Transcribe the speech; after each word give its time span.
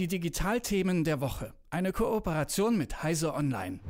Die 0.00 0.08
Digitalthemen 0.08 1.04
der 1.04 1.20
Woche. 1.20 1.52
Eine 1.68 1.92
Kooperation 1.92 2.78
mit 2.78 3.02
Heise 3.02 3.34
Online. 3.34 3.80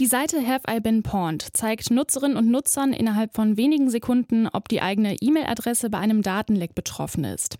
Die 0.00 0.06
Seite 0.06 0.44
Have 0.44 0.64
I 0.68 0.80
Been 0.80 1.04
Pawned 1.04 1.56
zeigt 1.56 1.92
Nutzerinnen 1.92 2.36
und 2.36 2.50
Nutzern 2.50 2.92
innerhalb 2.92 3.32
von 3.32 3.56
wenigen 3.56 3.90
Sekunden, 3.90 4.48
ob 4.48 4.68
die 4.68 4.82
eigene 4.82 5.14
E-Mail-Adresse 5.20 5.88
bei 5.88 5.98
einem 5.98 6.22
Datenleck 6.22 6.74
betroffen 6.74 7.22
ist. 7.22 7.58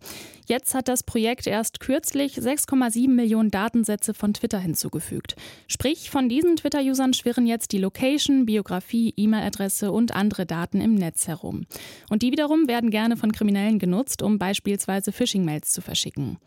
Jetzt 0.49 0.75
hat 0.75 0.89
das 0.89 1.05
Projekt 1.05 1.47
erst 1.47 1.79
kürzlich 1.79 2.39
6,7 2.39 3.09
Millionen 3.09 3.53
Datensätze 3.53 4.15
von 4.15 4.35
Twitter 4.35 4.59
hinzugefügt. 4.59 5.37
Sprich, 5.69 6.11
von 6.11 6.29
diesen 6.29 6.57
Twitter-Usern 6.57 7.15
schwirren 7.15 7.47
jetzt 7.47 7.71
die 7.71 7.79
Location, 7.79 8.47
Biografie, 8.47 9.15
E-Mail-Adresse 9.17 9.93
und 9.93 10.17
andere 10.17 10.45
Daten 10.45 10.81
im 10.81 10.97
Netz 10.97 11.29
herum. 11.29 11.67
Und 12.11 12.23
die 12.23 12.33
wiederum 12.33 12.67
werden 12.67 12.91
gerne 12.91 13.17
von 13.17 13.31
Kriminellen 13.31 13.79
genutzt, 13.79 14.23
um 14.23 14.41
beispielsweise 14.41 15.13
Phishing-Mails 15.13 15.71
zu 15.71 15.83
verschicken. 15.83 16.39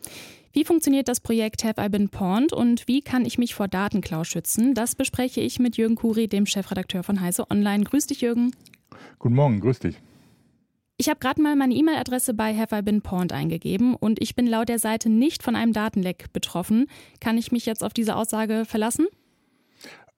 Wie 0.52 0.64
funktioniert 0.64 1.08
das 1.08 1.20
Projekt 1.20 1.62
Have 1.62 1.80
I 1.80 1.88
Been 1.88 2.08
Pawned 2.08 2.52
und 2.52 2.88
wie 2.88 3.02
kann 3.02 3.26
ich 3.26 3.36
mich 3.36 3.54
vor 3.54 3.68
Datenklau 3.68 4.24
schützen? 4.24 4.74
Das 4.74 4.94
bespreche 4.94 5.40
ich 5.40 5.58
mit 5.58 5.76
Jürgen 5.76 5.94
Kuri, 5.94 6.26
dem 6.26 6.46
Chefredakteur 6.46 7.02
von 7.02 7.20
Heise 7.20 7.50
Online. 7.50 7.84
Grüß 7.84 8.06
dich, 8.06 8.22
Jürgen. 8.22 8.52
Guten 9.18 9.34
Morgen, 9.34 9.60
grüß 9.60 9.80
dich. 9.80 9.96
Ich 10.96 11.08
habe 11.08 11.20
gerade 11.20 11.40
mal 11.40 11.54
meine 11.54 11.74
E-Mail-Adresse 11.74 12.34
bei 12.34 12.56
Have 12.56 12.76
I 12.76 12.82
Been 12.82 13.02
Pawned 13.02 13.32
eingegeben 13.32 13.94
und 13.94 14.20
ich 14.20 14.34
bin 14.34 14.46
laut 14.46 14.68
der 14.68 14.78
Seite 14.78 15.10
nicht 15.10 15.42
von 15.42 15.54
einem 15.54 15.72
Datenleck 15.72 16.32
betroffen. 16.32 16.86
Kann 17.20 17.38
ich 17.38 17.52
mich 17.52 17.66
jetzt 17.66 17.84
auf 17.84 17.92
diese 17.92 18.16
Aussage 18.16 18.64
verlassen? 18.64 19.06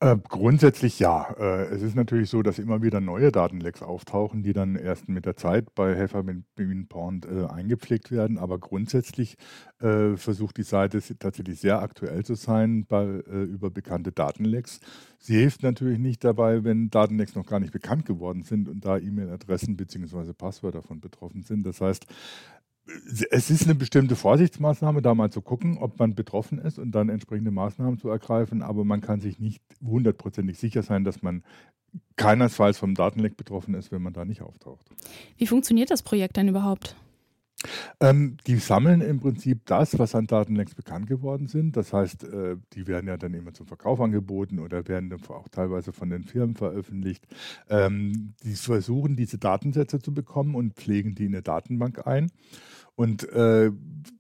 Äh, 0.03 0.17
grundsätzlich 0.31 0.99
ja. 0.99 1.35
Äh, 1.39 1.65
es 1.75 1.83
ist 1.83 1.95
natürlich 1.95 2.31
so, 2.31 2.43
dass 2.43 2.59
immer 2.59 2.81
wieder 2.81 3.03
neue 3.03 3.31
Datenlecks 3.31 3.83
auftauchen, 3.83 4.43
die 4.43 4.55
dann 4.55 4.75
erst 4.77 5.11
mit 5.11 5.27
der 5.27 5.37
Zeit 5.37 5.75
bei 5.75 5.95
Helfer 5.95 6.23
Bean 6.23 6.87
Pond 6.89 7.27
äh, 7.27 7.45
eingepflegt 7.45 8.11
werden. 8.11 8.39
Aber 8.39 8.59
grundsätzlich 8.59 9.37
äh, 9.79 10.17
versucht 10.17 10.57
die 10.57 10.63
Seite 10.63 11.03
tatsächlich 11.19 11.61
sehr 11.61 11.83
aktuell 11.83 12.25
zu 12.25 12.35
sein 12.35 12.87
bei, 12.87 13.05
über 13.05 13.71
bekannte 13.71 14.11
Datenlecks. 14.11 14.81
Sie 15.19 15.37
hilft 15.37 15.63
natürlich 15.63 15.99
nicht 15.99 16.25
dabei, 16.25 16.65
wenn 16.65 16.89
Datenlecks 16.89 17.35
noch 17.35 17.47
gar 17.47 17.61
nicht 17.61 17.73
bekannt 17.73 18.07
geworden 18.07 18.43
sind 18.43 18.69
und 18.71 18.85
da 18.85 18.97
E-Mail-Adressen 18.97 19.77
bzw. 19.77 20.33
Passwörter 20.33 20.81
davon 20.81 21.01
betroffen 21.01 21.43
sind. 21.43 21.67
Das 21.67 21.83
heißt, 21.83 22.07
es 23.31 23.51
ist 23.51 23.65
eine 23.65 23.75
bestimmte 23.75 24.17
Vorsichtsmaßnahme, 24.17 25.03
da 25.03 25.15
mal 25.15 25.31
zu 25.31 25.43
gucken, 25.43 25.79
ob 25.79 25.99
man 25.99 26.15
betroffen 26.15 26.59
ist 26.59 26.79
und 26.79 26.93
dann 26.93 27.09
entsprechende 27.09 27.51
Maßnahmen 27.51 27.99
zu 27.99 28.09
ergreifen, 28.09 28.63
aber 28.63 28.85
man 28.85 29.01
kann 29.01 29.21
sich 29.21 29.39
nicht 29.39 29.63
hundertprozentig 29.85 30.59
sicher 30.59 30.83
sein, 30.83 31.05
dass 31.05 31.23
man 31.23 31.45
keinesfalls 32.17 32.79
vom 32.79 32.95
Datenleck 32.95 33.37
betroffen 33.37 33.75
ist, 33.75 33.91
wenn 33.93 34.03
man 34.03 34.13
da 34.13 34.25
nicht 34.25 34.43
auftaucht. 34.43 34.87
Wie 35.37 35.47
funktioniert 35.47 35.91
das 35.91 36.03
Projekt 36.03 36.37
denn 36.37 36.49
überhaupt? 36.49 36.97
Ähm, 38.01 38.39
die 38.47 38.57
sammeln 38.57 39.03
im 39.03 39.21
Prinzip 39.21 39.67
das, 39.67 39.99
was 39.99 40.15
an 40.15 40.27
Datenlecks 40.27 40.75
bekannt 40.75 41.07
geworden 41.07 41.47
sind. 41.47 41.77
Das 41.77 41.93
heißt, 41.93 42.25
äh, 42.25 42.57
die 42.73 42.87
werden 42.87 43.07
ja 43.09 43.17
dann 43.17 43.35
immer 43.35 43.53
zum 43.53 43.67
Verkauf 43.67 44.01
angeboten 44.01 44.59
oder 44.59 44.89
werden 44.89 45.11
dann 45.11 45.21
auch 45.29 45.49
teilweise 45.49 45.93
von 45.93 46.09
den 46.09 46.25
Firmen 46.25 46.57
veröffentlicht. 46.57 47.27
Ähm, 47.69 48.35
die 48.43 48.55
versuchen, 48.55 49.17
diese 49.17 49.39
Datensätze 49.39 49.99
zu 49.99 50.15
bekommen 50.15 50.55
und 50.55 50.75
pflegen 50.75 51.15
die 51.15 51.27
in 51.27 51.35
eine 51.35 51.43
Datenbank 51.43 52.07
ein. 52.07 52.31
Und 52.95 53.29
äh, 53.31 53.71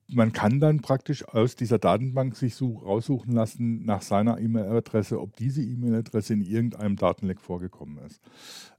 man 0.08 0.32
kann 0.32 0.60
dann 0.60 0.80
praktisch 0.80 1.26
aus 1.28 1.54
dieser 1.54 1.78
Datenbank 1.78 2.36
sich 2.36 2.54
so 2.54 2.78
raussuchen 2.78 3.32
lassen 3.32 3.84
nach 3.84 4.02
seiner 4.02 4.38
E-Mail-Adresse, 4.38 5.20
ob 5.20 5.36
diese 5.36 5.62
E-Mail-Adresse 5.62 6.34
in 6.34 6.42
irgendeinem 6.42 6.96
Datenleck 6.96 7.40
vorgekommen 7.40 7.98
ist. 7.98 8.20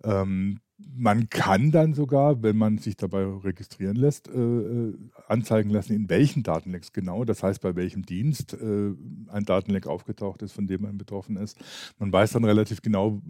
Ähm, 0.03 0.59
man 0.95 1.29
kann 1.29 1.71
dann 1.71 1.93
sogar, 1.93 2.43
wenn 2.43 2.57
man 2.57 2.77
sich 2.77 2.95
dabei 2.95 3.25
registrieren 3.25 3.95
lässt, 3.95 4.27
äh, 4.27 4.31
äh, 4.31 4.93
anzeigen 5.27 5.69
lassen, 5.69 5.93
in 5.93 6.09
welchen 6.09 6.43
Datenlecks 6.43 6.93
genau, 6.93 7.23
das 7.25 7.43
heißt 7.43 7.61
bei 7.61 7.75
welchem 7.75 8.05
Dienst 8.05 8.53
äh, 8.53 8.91
ein 9.29 9.45
Datenleck 9.45 9.87
aufgetaucht 9.87 10.41
ist, 10.41 10.53
von 10.53 10.67
dem 10.67 10.81
man 10.83 10.97
betroffen 10.97 11.37
ist. 11.37 11.57
Man 11.97 12.11
weiß 12.11 12.31
dann 12.31 12.43
relativ 12.43 12.81
genau, 12.81 13.21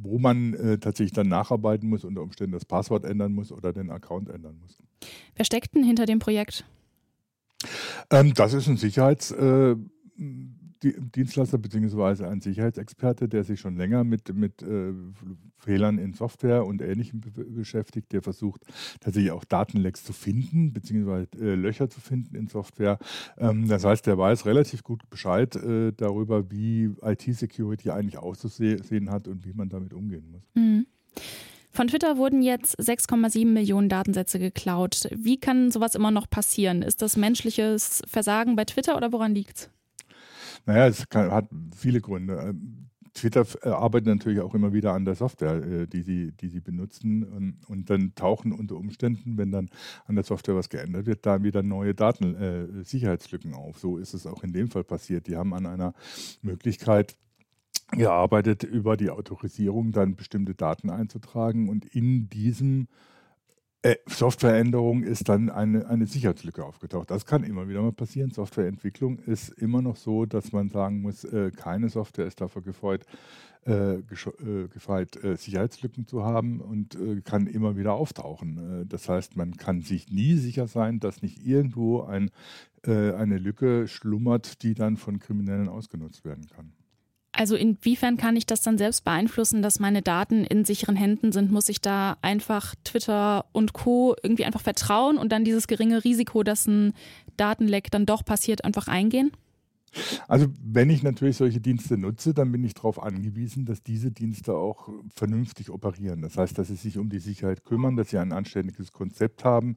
wo 0.00 0.18
man 0.18 0.54
äh, 0.54 0.78
tatsächlich 0.78 1.12
dann 1.12 1.28
nacharbeiten 1.28 1.88
muss, 1.88 2.04
unter 2.04 2.22
Umständen 2.22 2.52
das 2.52 2.64
Passwort 2.64 3.04
ändern 3.04 3.32
muss 3.32 3.52
oder 3.52 3.72
den 3.72 3.90
Account 3.90 4.28
ändern 4.28 4.58
muss. 4.60 4.78
Wer 5.34 5.44
steckt 5.44 5.74
denn 5.74 5.84
hinter 5.84 6.06
dem 6.06 6.18
Projekt? 6.18 6.64
Ähm, 8.10 8.34
das 8.34 8.54
ist 8.54 8.66
ein 8.68 8.76
Sicherheits 8.76 9.30
äh, 9.30 9.76
Dienstleister 10.82 11.58
bzw. 11.58 12.24
ein 12.24 12.40
Sicherheitsexperte, 12.40 13.28
der 13.28 13.44
sich 13.44 13.60
schon 13.60 13.76
länger 13.76 14.04
mit, 14.04 14.34
mit 14.34 14.62
äh, 14.62 14.92
Fehlern 15.58 15.98
in 15.98 16.12
Software 16.12 16.66
und 16.66 16.82
Ähnlichem 16.82 17.20
beschäftigt, 17.20 18.12
der 18.12 18.22
versucht 18.22 18.62
tatsächlich 19.00 19.32
auch 19.32 19.44
Datenlecks 19.44 20.04
zu 20.04 20.12
finden 20.12 20.72
bzw. 20.72 21.26
Äh, 21.40 21.54
Löcher 21.54 21.88
zu 21.88 22.00
finden 22.00 22.34
in 22.34 22.48
Software. 22.48 22.98
Ähm, 23.38 23.68
das 23.68 23.84
heißt, 23.84 24.06
der 24.06 24.18
weiß 24.18 24.46
relativ 24.46 24.82
gut 24.82 25.08
Bescheid 25.10 25.54
äh, 25.56 25.92
darüber, 25.92 26.50
wie 26.50 26.94
IT-Security 27.02 27.90
eigentlich 27.90 28.18
auszusehen 28.18 29.10
hat 29.10 29.28
und 29.28 29.44
wie 29.46 29.52
man 29.52 29.68
damit 29.68 29.94
umgehen 29.94 30.30
muss. 30.30 30.42
Mhm. 30.54 30.86
Von 31.74 31.88
Twitter 31.88 32.18
wurden 32.18 32.42
jetzt 32.42 32.78
6,7 32.78 33.46
Millionen 33.46 33.88
Datensätze 33.88 34.38
geklaut. 34.38 35.08
Wie 35.10 35.38
kann 35.38 35.70
sowas 35.70 35.94
immer 35.94 36.10
noch 36.10 36.28
passieren? 36.28 36.82
Ist 36.82 37.00
das 37.00 37.16
menschliches 37.16 38.02
Versagen 38.06 38.56
bei 38.56 38.66
Twitter 38.66 38.94
oder 38.94 39.10
woran 39.10 39.34
liegt 39.34 39.56
es? 39.56 39.70
Naja, 40.66 40.86
es 40.86 41.08
kann, 41.08 41.30
hat 41.30 41.48
viele 41.74 42.00
Gründe. 42.00 42.34
Ähm, 42.34 42.82
Twitter 43.14 43.46
äh, 43.62 43.68
arbeitet 43.68 44.06
natürlich 44.06 44.40
auch 44.40 44.54
immer 44.54 44.72
wieder 44.72 44.92
an 44.92 45.04
der 45.04 45.14
Software, 45.14 45.62
äh, 45.62 45.86
die 45.86 46.02
sie, 46.02 46.32
die 46.32 46.48
sie 46.48 46.60
benutzen. 46.60 47.24
Und, 47.24 47.58
und, 47.68 47.90
dann 47.90 48.14
tauchen 48.14 48.52
unter 48.52 48.76
Umständen, 48.76 49.36
wenn 49.36 49.50
dann 49.50 49.70
an 50.06 50.14
der 50.14 50.24
Software 50.24 50.56
was 50.56 50.68
geändert 50.68 51.06
wird, 51.06 51.26
da 51.26 51.42
wieder 51.42 51.62
neue 51.62 51.94
Datensicherheitslücken 51.94 53.52
äh, 53.52 53.56
auf. 53.56 53.78
So 53.78 53.98
ist 53.98 54.14
es 54.14 54.26
auch 54.26 54.42
in 54.42 54.52
dem 54.52 54.68
Fall 54.68 54.84
passiert. 54.84 55.26
Die 55.26 55.36
haben 55.36 55.54
an 55.54 55.66
einer 55.66 55.94
Möglichkeit 56.40 57.16
gearbeitet, 57.90 58.62
über 58.62 58.96
die 58.96 59.10
Autorisierung 59.10 59.92
dann 59.92 60.16
bestimmte 60.16 60.54
Daten 60.54 60.88
einzutragen 60.88 61.68
und 61.68 61.84
in 61.84 62.30
diesem 62.30 62.88
Softwareänderung 64.06 65.02
ist 65.02 65.28
dann 65.28 65.50
eine, 65.50 65.88
eine 65.88 66.06
Sicherheitslücke 66.06 66.64
aufgetaucht. 66.64 67.10
Das 67.10 67.26
kann 67.26 67.42
immer 67.42 67.68
wieder 67.68 67.82
mal 67.82 67.92
passieren. 67.92 68.30
Softwareentwicklung 68.30 69.18
ist 69.18 69.48
immer 69.48 69.82
noch 69.82 69.96
so, 69.96 70.24
dass 70.24 70.52
man 70.52 70.68
sagen 70.68 71.00
muss, 71.00 71.24
äh, 71.24 71.50
keine 71.50 71.88
Software 71.88 72.26
ist 72.26 72.40
dafür 72.40 72.62
gefeit, 72.62 73.04
äh, 73.66 73.94
äh 73.94 74.68
gefeit 74.68 75.16
äh, 75.24 75.36
Sicherheitslücken 75.36 76.06
zu 76.06 76.22
haben 76.22 76.60
und 76.60 76.94
äh, 76.94 77.22
kann 77.22 77.48
immer 77.48 77.76
wieder 77.76 77.94
auftauchen. 77.94 78.86
das 78.88 79.08
heißt, 79.08 79.36
man 79.36 79.56
kann 79.56 79.80
sich 79.80 80.10
nie 80.10 80.34
sicher 80.34 80.68
sein, 80.68 81.00
dass 81.00 81.22
nicht 81.22 81.44
irgendwo 81.44 82.02
ein, 82.02 82.30
eine 82.84 83.38
Lücke 83.38 83.86
schlummert, 83.86 84.62
die 84.64 84.74
dann 84.74 84.96
von 84.96 85.20
Kriminellen 85.20 85.68
ausgenutzt 85.68 86.24
werden 86.24 86.48
kann. 86.48 86.72
Also 87.32 87.56
inwiefern 87.56 88.18
kann 88.18 88.36
ich 88.36 88.44
das 88.44 88.60
dann 88.60 88.76
selbst 88.76 89.04
beeinflussen, 89.04 89.62
dass 89.62 89.80
meine 89.80 90.02
Daten 90.02 90.44
in 90.44 90.66
sicheren 90.66 90.96
Händen 90.96 91.32
sind? 91.32 91.50
Muss 91.50 91.70
ich 91.70 91.80
da 91.80 92.18
einfach 92.20 92.74
Twitter 92.84 93.46
und 93.52 93.72
Co 93.72 94.14
irgendwie 94.22 94.44
einfach 94.44 94.60
vertrauen 94.60 95.16
und 95.16 95.32
dann 95.32 95.44
dieses 95.44 95.66
geringe 95.66 96.04
Risiko, 96.04 96.42
dass 96.42 96.66
ein 96.66 96.92
Datenleck 97.38 97.90
dann 97.90 98.04
doch 98.04 98.24
passiert, 98.24 98.64
einfach 98.64 98.86
eingehen? 98.86 99.32
Also 100.28 100.46
wenn 100.62 100.90
ich 100.90 101.02
natürlich 101.02 101.36
solche 101.36 101.60
Dienste 101.60 101.98
nutze, 101.98 102.34
dann 102.34 102.52
bin 102.52 102.64
ich 102.64 102.74
darauf 102.74 103.02
angewiesen, 103.02 103.64
dass 103.64 103.82
diese 103.82 104.10
Dienste 104.10 104.54
auch 104.54 104.88
vernünftig 105.14 105.70
operieren. 105.70 106.22
Das 106.22 106.36
heißt, 106.36 106.58
dass 106.58 106.68
sie 106.68 106.76
sich 106.76 106.98
um 106.98 107.08
die 107.08 107.18
Sicherheit 107.18 107.64
kümmern, 107.64 107.96
dass 107.96 108.10
sie 108.10 108.18
ein 108.18 108.32
anständiges 108.32 108.92
Konzept 108.92 109.44
haben 109.44 109.76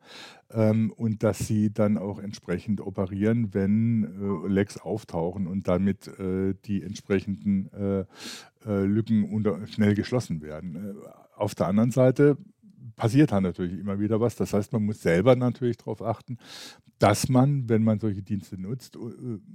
ähm, 0.52 0.92
und 0.96 1.24
dass 1.24 1.40
sie 1.40 1.74
dann 1.74 1.98
auch 1.98 2.20
entsprechend 2.20 2.82
operieren, 2.82 3.54
wenn 3.54 4.04
äh, 4.04 4.48
Lecks 4.48 4.78
auftauchen 4.78 5.48
und 5.48 5.68
damit 5.68 6.08
äh, 6.20 6.54
die 6.66 6.84
entsprechenden 6.84 7.72
äh, 7.74 8.06
äh 8.66 8.86
Lücken 8.86 9.26
unter, 9.26 9.66
schnell 9.68 9.96
geschlossen 9.96 10.42
werden. 10.42 10.76
Äh, 10.76 10.94
auf 11.36 11.56
der 11.56 11.68
anderen 11.68 11.92
Seite 11.92 12.38
passiert 12.96 13.32
da 13.32 13.42
natürlich 13.42 13.80
immer 13.80 14.00
wieder 14.00 14.20
was. 14.20 14.36
Das 14.36 14.54
heißt, 14.54 14.74
man 14.74 14.86
muss 14.86 15.02
selber 15.02 15.36
natürlich 15.36 15.78
darauf 15.78 16.02
achten, 16.02 16.38
dass 17.00 17.28
man, 17.28 17.68
wenn 17.68 17.84
man 17.84 18.00
solche 18.00 18.22
Dienste 18.22 18.60
nutzt, 18.60 18.98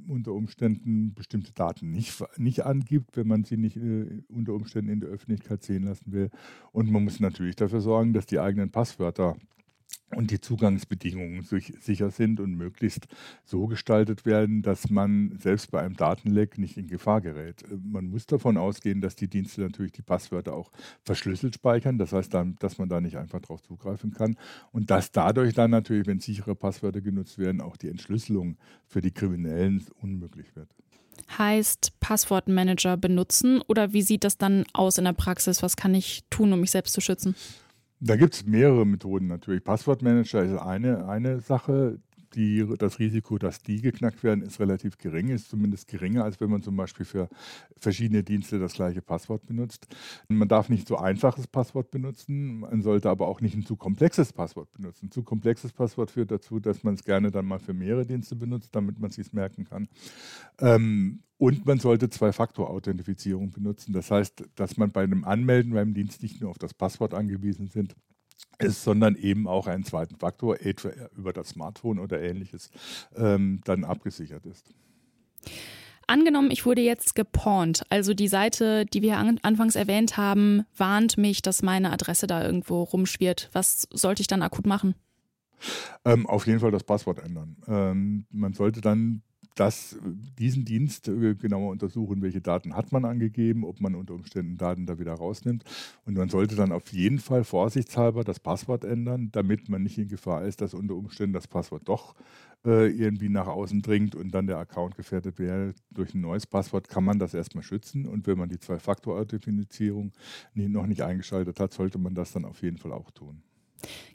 unter 0.08 0.32
Umständen 0.32 1.14
bestimmte 1.14 1.52
Daten 1.52 1.90
nicht, 1.90 2.22
nicht 2.36 2.66
angibt, 2.66 3.16
wenn 3.16 3.28
man 3.28 3.44
sie 3.44 3.56
nicht 3.56 3.76
äh, 3.76 4.22
unter 4.28 4.52
Umständen 4.52 4.90
in 4.90 5.00
der 5.00 5.10
Öffentlichkeit 5.10 5.62
sehen 5.62 5.84
lassen 5.84 6.12
will. 6.12 6.30
Und 6.72 6.90
man 6.90 7.04
muss 7.04 7.18
natürlich 7.18 7.56
dafür 7.56 7.80
sorgen, 7.80 8.12
dass 8.12 8.26
die 8.26 8.40
eigenen 8.40 8.70
Passwörter 8.70 9.36
und 10.14 10.30
die 10.30 10.40
Zugangsbedingungen 10.40 11.42
sicher 11.80 12.10
sind 12.10 12.40
und 12.40 12.54
möglichst 12.54 13.06
so 13.44 13.66
gestaltet 13.66 14.26
werden, 14.26 14.62
dass 14.62 14.90
man 14.90 15.36
selbst 15.38 15.70
bei 15.70 15.80
einem 15.80 15.96
Datenleck 15.96 16.58
nicht 16.58 16.76
in 16.76 16.88
Gefahr 16.88 17.20
gerät. 17.20 17.64
Man 17.82 18.06
muss 18.06 18.26
davon 18.26 18.56
ausgehen, 18.56 19.00
dass 19.00 19.14
die 19.14 19.28
Dienste 19.28 19.60
natürlich 19.60 19.92
die 19.92 20.02
Passwörter 20.02 20.54
auch 20.54 20.72
verschlüsselt 21.04 21.54
speichern, 21.54 21.98
das 21.98 22.12
heißt, 22.12 22.34
dass 22.58 22.78
man 22.78 22.88
da 22.88 23.00
nicht 23.00 23.16
einfach 23.16 23.40
drauf 23.40 23.62
zugreifen 23.62 24.12
kann 24.12 24.36
und 24.72 24.90
dass 24.90 25.12
dadurch 25.12 25.54
dann 25.54 25.70
natürlich, 25.70 26.06
wenn 26.06 26.20
sichere 26.20 26.54
Passwörter 26.54 27.00
genutzt 27.00 27.38
werden, 27.38 27.60
auch 27.60 27.76
die 27.76 27.88
Entschlüsselung 27.88 28.56
für 28.86 29.00
die 29.00 29.12
Kriminellen 29.12 29.84
unmöglich 30.00 30.56
wird. 30.56 30.74
Heißt 31.38 32.00
Passwortmanager 32.00 32.96
benutzen 32.96 33.60
oder 33.68 33.92
wie 33.92 34.02
sieht 34.02 34.24
das 34.24 34.38
dann 34.38 34.64
aus 34.72 34.98
in 34.98 35.04
der 35.04 35.12
Praxis? 35.12 35.62
Was 35.62 35.76
kann 35.76 35.94
ich 35.94 36.24
tun, 36.30 36.52
um 36.52 36.60
mich 36.60 36.70
selbst 36.70 36.94
zu 36.94 37.00
schützen? 37.00 37.36
Da 38.00 38.16
gibt 38.16 38.34
es 38.34 38.46
mehrere 38.46 38.86
Methoden 38.86 39.26
natürlich. 39.26 39.62
Passwortmanager 39.62 40.42
ist 40.42 40.58
eine, 40.58 41.06
eine 41.06 41.40
Sache. 41.40 41.98
Die, 42.34 42.66
das 42.78 42.98
Risiko, 42.98 43.38
dass 43.38 43.62
die 43.62 43.80
geknackt 43.80 44.22
werden, 44.22 44.42
ist 44.42 44.60
relativ 44.60 44.98
gering, 44.98 45.28
ist 45.28 45.48
zumindest 45.48 45.88
geringer, 45.88 46.24
als 46.24 46.40
wenn 46.40 46.50
man 46.50 46.62
zum 46.62 46.76
Beispiel 46.76 47.06
für 47.06 47.28
verschiedene 47.78 48.22
Dienste 48.22 48.58
das 48.58 48.74
gleiche 48.74 49.02
Passwort 49.02 49.46
benutzt. 49.46 49.86
Man 50.28 50.48
darf 50.48 50.68
nicht 50.68 50.88
so 50.88 50.96
einfaches 50.96 51.46
Passwort 51.46 51.90
benutzen, 51.90 52.60
man 52.60 52.82
sollte 52.82 53.10
aber 53.10 53.28
auch 53.28 53.40
nicht 53.40 53.56
ein 53.56 53.66
zu 53.66 53.76
komplexes 53.76 54.32
Passwort 54.32 54.70
benutzen. 54.72 55.06
Ein 55.06 55.10
zu 55.10 55.22
komplexes 55.22 55.72
Passwort 55.72 56.10
führt 56.10 56.30
dazu, 56.30 56.60
dass 56.60 56.84
man 56.84 56.94
es 56.94 57.04
gerne 57.04 57.30
dann 57.30 57.46
mal 57.46 57.58
für 57.58 57.74
mehrere 57.74 58.06
Dienste 58.06 58.36
benutzt, 58.36 58.74
damit 58.74 58.98
man 58.98 59.10
es 59.10 59.16
sich 59.16 59.32
merken 59.32 59.64
kann. 59.64 59.88
Ähm, 60.58 61.22
und 61.38 61.64
man 61.64 61.78
sollte 61.78 62.10
Zwei-Faktor-Authentifizierung 62.10 63.50
benutzen. 63.50 63.94
Das 63.94 64.10
heißt, 64.10 64.44
dass 64.56 64.76
man 64.76 64.92
bei 64.92 65.02
einem 65.02 65.24
Anmelden 65.24 65.72
beim 65.72 65.94
Dienst 65.94 66.22
nicht 66.22 66.40
nur 66.40 66.50
auf 66.50 66.58
das 66.58 66.74
Passwort 66.74 67.14
angewiesen 67.14 67.68
sind, 67.68 67.96
ist, 68.58 68.84
sondern 68.84 69.16
eben 69.16 69.48
auch 69.48 69.66
einen 69.66 69.84
zweiten 69.84 70.16
Faktor, 70.16 70.60
etwa 70.60 70.90
über 71.16 71.32
das 71.32 71.50
Smartphone 71.50 71.98
oder 71.98 72.20
ähnliches, 72.20 72.70
ähm, 73.16 73.60
dann 73.64 73.84
abgesichert 73.84 74.46
ist. 74.46 74.74
Angenommen, 76.06 76.50
ich 76.50 76.66
wurde 76.66 76.80
jetzt 76.80 77.14
gepornt, 77.14 77.84
also 77.88 78.14
die 78.14 78.26
Seite, 78.26 78.84
die 78.84 79.00
wir 79.00 79.16
an, 79.16 79.38
anfangs 79.42 79.76
erwähnt 79.76 80.16
haben, 80.16 80.64
warnt 80.76 81.16
mich, 81.18 81.40
dass 81.40 81.62
meine 81.62 81.92
Adresse 81.92 82.26
da 82.26 82.44
irgendwo 82.44 82.82
rumschwirrt. 82.82 83.48
Was 83.52 83.86
sollte 83.92 84.20
ich 84.20 84.26
dann 84.26 84.42
akut 84.42 84.66
machen? 84.66 84.96
Ähm, 86.04 86.26
auf 86.26 86.46
jeden 86.48 86.58
Fall 86.58 86.72
das 86.72 86.82
Passwort 86.82 87.20
ändern. 87.20 87.56
Ähm, 87.68 88.26
man 88.30 88.54
sollte 88.54 88.80
dann 88.80 89.22
das, 89.54 89.98
diesen 90.38 90.64
Dienst 90.64 91.08
äh, 91.08 91.34
genauer 91.34 91.70
untersuchen, 91.70 92.22
welche 92.22 92.40
Daten 92.40 92.74
hat 92.74 92.92
man 92.92 93.04
angegeben, 93.04 93.64
ob 93.64 93.80
man 93.80 93.94
unter 93.94 94.14
Umständen 94.14 94.56
Daten 94.56 94.86
da 94.86 94.98
wieder 94.98 95.14
rausnimmt. 95.14 95.64
Und 96.04 96.16
man 96.16 96.28
sollte 96.28 96.56
dann 96.56 96.72
auf 96.72 96.92
jeden 96.92 97.18
Fall 97.18 97.44
vorsichtshalber 97.44 98.24
das 98.24 98.40
Passwort 98.40 98.84
ändern, 98.84 99.30
damit 99.32 99.68
man 99.68 99.82
nicht 99.82 99.98
in 99.98 100.08
Gefahr 100.08 100.44
ist, 100.44 100.60
dass 100.60 100.74
unter 100.74 100.94
Umständen 100.94 101.32
das 101.32 101.48
Passwort 101.48 101.88
doch 101.88 102.14
äh, 102.64 102.88
irgendwie 102.88 103.28
nach 103.28 103.46
außen 103.46 103.82
dringt 103.82 104.14
und 104.14 104.32
dann 104.32 104.46
der 104.46 104.58
Account 104.58 104.96
gefährdet 104.96 105.38
wäre. 105.38 105.74
Durch 105.90 106.14
ein 106.14 106.20
neues 106.20 106.46
Passwort 106.46 106.88
kann 106.88 107.04
man 107.04 107.18
das 107.18 107.34
erstmal 107.34 107.64
schützen. 107.64 108.06
Und 108.06 108.26
wenn 108.26 108.38
man 108.38 108.48
die 108.48 108.58
Zwei-Faktor-Authentifizierung 108.58 110.12
noch 110.54 110.86
nicht 110.86 111.02
eingeschaltet 111.02 111.60
hat, 111.60 111.72
sollte 111.72 111.98
man 111.98 112.14
das 112.14 112.32
dann 112.32 112.44
auf 112.44 112.62
jeden 112.62 112.78
Fall 112.78 112.92
auch 112.92 113.10
tun. 113.10 113.42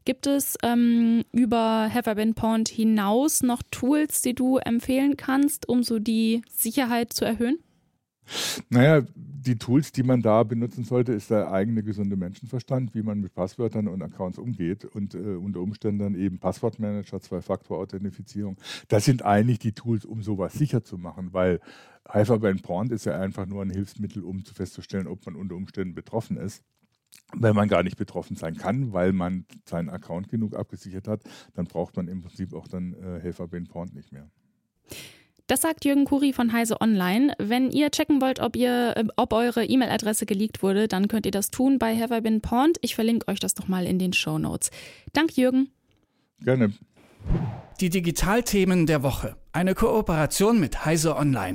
Gibt 0.05 0.27
es 0.27 0.57
ähm, 0.63 1.23
über 1.31 1.89
Have 1.93 2.33
Pond 2.33 2.69
hinaus 2.69 3.41
noch 3.41 3.63
Tools, 3.71 4.21
die 4.21 4.35
du 4.35 4.57
empfehlen 4.57 5.17
kannst, 5.17 5.67
um 5.67 5.83
so 5.83 5.99
die 5.99 6.41
Sicherheit 6.49 7.13
zu 7.13 7.25
erhöhen? 7.25 7.59
Naja, 8.69 9.05
die 9.15 9.57
Tools, 9.57 9.91
die 9.91 10.03
man 10.03 10.21
da 10.21 10.43
benutzen 10.43 10.83
sollte, 10.83 11.13
ist 11.13 11.29
der 11.29 11.51
eigene 11.51 11.83
gesunde 11.83 12.15
Menschenverstand, 12.15 12.95
wie 12.95 13.03
man 13.03 13.19
mit 13.19 13.33
Passwörtern 13.33 13.87
und 13.87 14.01
Accounts 14.01 14.39
umgeht 14.39 14.85
und 14.85 15.13
äh, 15.13 15.17
unter 15.17 15.59
Umständen 15.59 15.99
dann 15.99 16.15
eben 16.15 16.39
Passwortmanager, 16.39 17.21
Zwei-Faktor-Authentifizierung. 17.21 18.57
Das 18.87 19.05
sind 19.05 19.23
eigentlich 19.23 19.59
die 19.59 19.73
Tools, 19.73 20.05
um 20.05 20.23
sowas 20.23 20.53
sicher 20.53 20.83
zu 20.83 20.97
machen, 20.97 21.33
weil 21.33 21.59
Hyperband 22.09 22.63
Porn 22.63 22.89
ist 22.89 23.05
ja 23.05 23.19
einfach 23.19 23.45
nur 23.45 23.61
ein 23.61 23.69
Hilfsmittel, 23.69 24.23
um 24.23 24.43
festzustellen, 24.43 25.07
ob 25.07 25.25
man 25.25 25.35
unter 25.35 25.55
Umständen 25.55 25.93
betroffen 25.93 26.37
ist. 26.37 26.63
Wenn 27.33 27.55
man 27.55 27.67
gar 27.67 27.83
nicht 27.83 27.97
betroffen 27.97 28.35
sein 28.35 28.55
kann, 28.55 28.93
weil 28.93 29.11
man 29.11 29.45
seinen 29.65 29.89
Account 29.89 30.29
genug 30.29 30.55
abgesichert 30.55 31.07
hat, 31.07 31.21
dann 31.53 31.65
braucht 31.65 31.95
man 31.97 32.07
im 32.07 32.21
Prinzip 32.21 32.53
auch 32.53 32.67
dann 32.67 32.93
äh, 32.93 33.19
Helfer 33.19 33.47
Ben 33.47 33.67
Pond 33.67 33.93
nicht 33.93 34.11
mehr. 34.11 34.29
Das 35.47 35.61
sagt 35.61 35.85
Jürgen 35.85 36.05
Kuri 36.05 36.33
von 36.33 36.53
Heise 36.53 36.81
Online. 36.81 37.33
Wenn 37.37 37.69
ihr 37.69 37.91
checken 37.91 38.19
wollt, 38.19 38.39
ob, 38.39 38.55
ihr, 38.55 38.97
äh, 38.97 39.03
ob 39.15 39.31
eure 39.31 39.63
E-Mail-Adresse 39.63 40.25
geleakt 40.25 40.63
wurde, 40.63 40.87
dann 40.87 41.07
könnt 41.07 41.27
ihr 41.27 41.31
das 41.31 41.51
tun 41.51 41.77
bei 41.77 41.95
Have 41.95 42.15
I 42.17 42.21
Been 42.21 42.41
Pond. 42.41 42.77
Ich 42.81 42.95
verlinke 42.95 43.27
euch 43.27 43.39
das 43.39 43.53
doch 43.53 43.67
mal 43.67 43.85
in 43.85 43.99
den 43.99 44.13
Show 44.13 44.39
Notes. 44.39 44.71
Danke, 45.13 45.39
Jürgen. 45.39 45.69
Gerne. 46.39 46.73
Die 47.79 47.89
Digitalthemen 47.89 48.87
der 48.87 49.03
Woche. 49.03 49.35
Eine 49.51 49.75
Kooperation 49.75 50.59
mit 50.59 50.85
Heise 50.85 51.15
Online 51.15 51.53